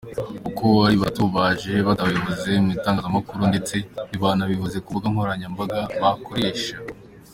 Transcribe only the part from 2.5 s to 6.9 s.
mu itangazamakuru ndetse ntibanabivuze ku mbuga nkoranyambaga bakoresha.